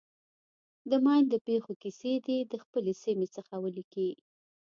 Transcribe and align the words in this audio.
د 0.89 0.91
ماین 1.05 1.25
د 1.29 1.35
پېښو 1.47 1.73
کیسې 1.81 2.13
دې 2.25 2.37
د 2.51 2.53
خپلې 2.63 2.93
سیمې 3.03 3.27
څخه 3.35 3.53
ولیکي. 3.63 4.09